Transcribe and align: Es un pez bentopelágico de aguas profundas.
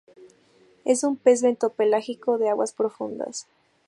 Es 0.83 1.03
un 1.03 1.15
pez 1.15 1.43
bentopelágico 1.43 2.39
de 2.39 2.49
aguas 2.49 2.73
profundas. 2.73 3.45